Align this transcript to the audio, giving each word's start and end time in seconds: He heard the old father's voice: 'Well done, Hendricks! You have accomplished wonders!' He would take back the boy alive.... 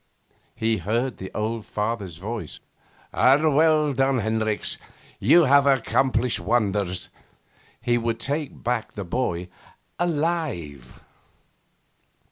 He 0.55 0.77
heard 0.79 1.17
the 1.17 1.29
old 1.35 1.63
father's 1.63 2.17
voice: 2.17 2.59
'Well 3.13 3.93
done, 3.93 4.17
Hendricks! 4.17 4.79
You 5.19 5.43
have 5.43 5.67
accomplished 5.67 6.39
wonders!' 6.39 7.09
He 7.79 7.99
would 7.99 8.19
take 8.19 8.63
back 8.63 8.93
the 8.93 9.05
boy 9.05 9.47
alive.... 9.99 11.03